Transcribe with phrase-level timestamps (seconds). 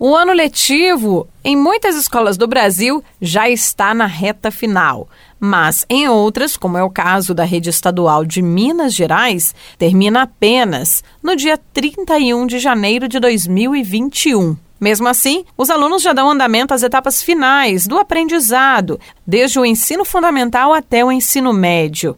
[0.00, 5.08] O ano letivo, em muitas escolas do Brasil, já está na reta final,
[5.40, 11.02] mas em outras, como é o caso da rede estadual de Minas Gerais, termina apenas
[11.20, 14.56] no dia 31 de janeiro de 2021.
[14.80, 20.04] Mesmo assim, os alunos já dão andamento às etapas finais do aprendizado, desde o ensino
[20.04, 22.16] fundamental até o ensino médio.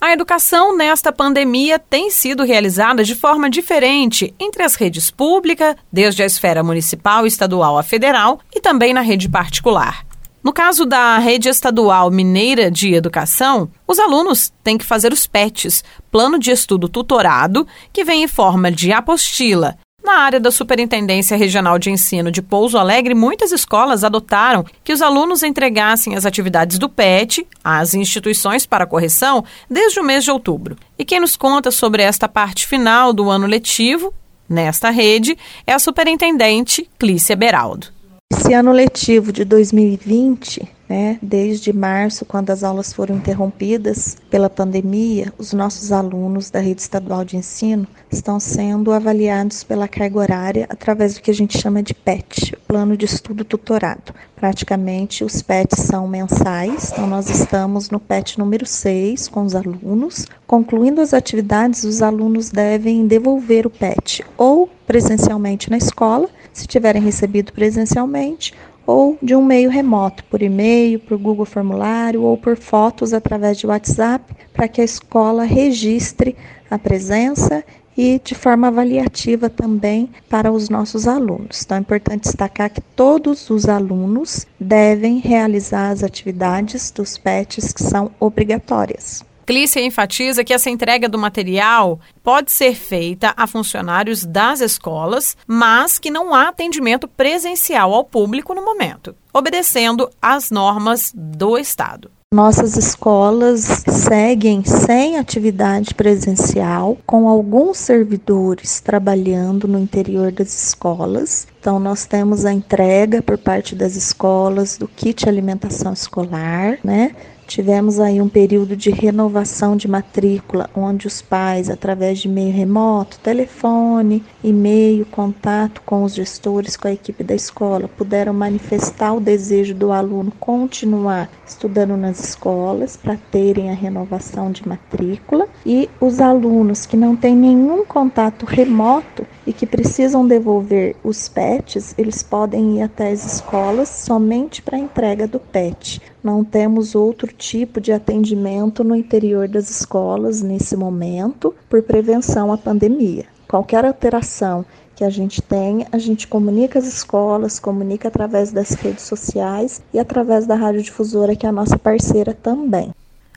[0.00, 6.22] A educação nesta pandemia tem sido realizada de forma diferente entre as redes públicas, desde
[6.22, 10.06] a esfera municipal, estadual a federal, e também na rede particular.
[10.42, 15.84] No caso da Rede Estadual Mineira de Educação, os alunos têm que fazer os PETs,
[16.10, 21.78] Plano de Estudo Tutorado, que vem em forma de apostila, na área da Superintendência Regional
[21.78, 26.88] de Ensino de Pouso Alegre, muitas escolas adotaram que os alunos entregassem as atividades do
[26.88, 30.76] PET às instituições para correção desde o mês de outubro.
[30.98, 34.12] E quem nos conta sobre esta parte final do ano letivo,
[34.48, 35.36] nesta rede,
[35.66, 37.88] é a superintendente Clícia Beraldo.
[38.32, 41.20] Esse ano letivo de 2020 né?
[41.22, 47.24] Desde março, quando as aulas foram interrompidas pela pandemia, os nossos alunos da rede estadual
[47.24, 51.94] de ensino estão sendo avaliados pela carga horária através do que a gente chama de
[51.94, 54.12] PET, Plano de Estudo Tutorado.
[54.34, 60.26] Praticamente os PETs são mensais, então nós estamos no PET número 6 com os alunos.
[60.44, 67.00] Concluindo as atividades, os alunos devem devolver o PET ou presencialmente na escola, se tiverem
[67.00, 68.52] recebido presencialmente,
[68.90, 73.66] ou de um meio remoto, por e-mail, por Google Formulário ou por fotos através de
[73.66, 76.36] WhatsApp, para que a escola registre
[76.68, 77.62] a presença
[77.96, 81.62] e de forma avaliativa também para os nossos alunos.
[81.62, 87.82] Então é importante destacar que todos os alunos devem realizar as atividades dos PETs que
[87.82, 89.24] são obrigatórias.
[89.50, 95.98] Clícia enfatiza que essa entrega do material pode ser feita a funcionários das escolas, mas
[95.98, 102.12] que não há atendimento presencial ao público no momento, obedecendo às normas do Estado.
[102.32, 111.48] Nossas escolas seguem sem atividade presencial, com alguns servidores trabalhando no interior das escolas.
[111.58, 117.16] Então, nós temos a entrega por parte das escolas do kit alimentação escolar, né?
[117.50, 123.18] Tivemos aí um período de renovação de matrícula, onde os pais, através de meio remoto,
[123.18, 129.74] telefone, e-mail, contato com os gestores, com a equipe da escola, puderam manifestar o desejo
[129.74, 135.48] do aluno continuar estudando nas escolas para terem a renovação de matrícula.
[135.66, 141.96] E os alunos que não têm nenhum contato remoto e que precisam devolver os PETs,
[141.98, 146.00] eles podem ir até as escolas somente para a entrega do PET.
[146.22, 152.58] Não temos outro tipo de atendimento no interior das escolas nesse momento, por prevenção à
[152.58, 153.24] pandemia.
[153.48, 154.64] Qualquer alteração
[154.94, 159.98] que a gente tem, a gente comunica às escolas, comunica através das redes sociais e
[159.98, 162.92] através da radiodifusora, que é a nossa parceira também.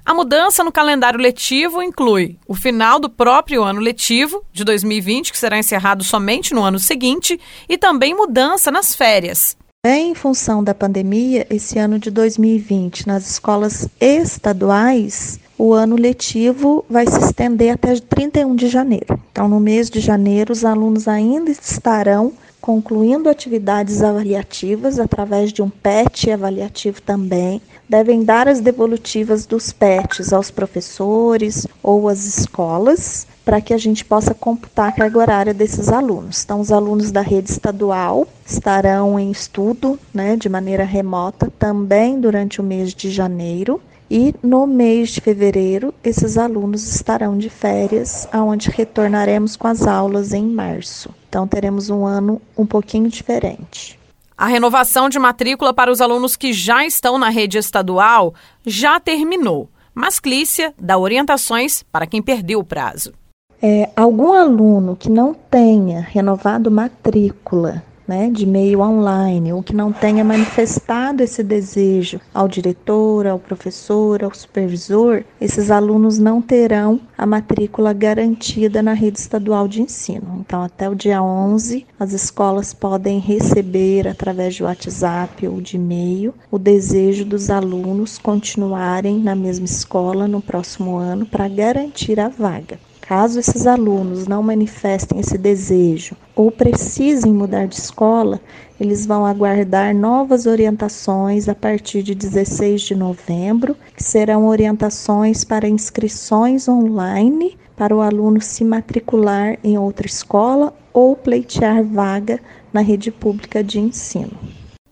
[0.05, 5.37] A mudança no calendário letivo inclui o final do próprio ano letivo de 2020, que
[5.37, 7.39] será encerrado somente no ano seguinte,
[7.69, 9.55] e também mudança nas férias.
[9.85, 17.05] Em função da pandemia, esse ano de 2020, nas escolas estaduais, o ano letivo vai
[17.05, 19.19] se estender até 31 de janeiro.
[19.29, 22.31] Então, no mês de janeiro, os alunos ainda estarão
[22.63, 27.61] concluindo atividades avaliativas através de um PET avaliativo também.
[27.89, 34.05] Devem dar as devolutivas dos PETs aos professores ou às escolas para que a gente
[34.05, 36.41] possa computar a carga horária desses alunos.
[36.45, 42.61] Então, os alunos da rede estadual estarão em estudo né, de maneira remota também durante
[42.61, 43.81] o mês de janeiro.
[44.09, 50.31] E no mês de fevereiro, esses alunos estarão de férias, aonde retornaremos com as aulas
[50.31, 51.09] em março.
[51.33, 53.99] Então, teremos um ano um pouquinho diferente.
[54.37, 59.67] A renovação de matrícula para os alunos que já estão na rede estadual já terminou,
[59.95, 63.15] mas Clícia dá orientações para quem perdeu o prazo.
[63.59, 69.91] É, algum aluno que não tenha renovado matrícula né, de meio online, ou que não
[69.91, 77.25] tenha manifestado esse desejo ao diretor, ao professor, ao supervisor, esses alunos não terão a
[77.25, 80.39] matrícula garantida na rede estadual de ensino.
[80.39, 86.33] Então, até o dia 11, as escolas podem receber através de WhatsApp ou de e-mail
[86.51, 92.79] o desejo dos alunos continuarem na mesma escola no próximo ano para garantir a vaga.
[93.01, 98.41] Caso esses alunos não manifestem esse desejo ou precisem mudar de escola,
[98.79, 105.67] eles vão aguardar novas orientações a partir de 16 de novembro, que serão orientações para
[105.67, 112.39] inscrições online para o aluno se matricular em outra escola ou pleitear vaga
[112.71, 114.31] na rede pública de ensino.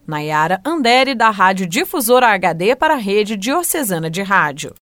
[0.05, 4.69] Nayara Andere, da Rádio Difusora HD para a Rede Diocesana de Rádio.